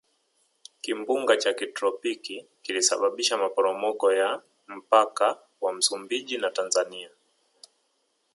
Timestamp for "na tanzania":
6.37-7.09